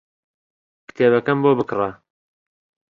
کتێبەکەم 0.87 1.37
بۆ 1.43 1.51
بکڕە. 1.57 1.89